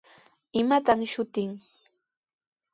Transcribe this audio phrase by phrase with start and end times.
[0.59, 1.51] ¿Imataq shutin?